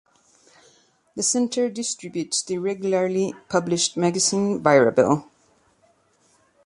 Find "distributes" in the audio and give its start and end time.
1.69-2.41